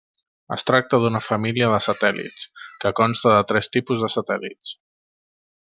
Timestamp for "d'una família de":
1.03-1.81